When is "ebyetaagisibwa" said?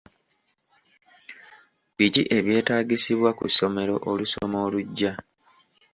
2.37-3.29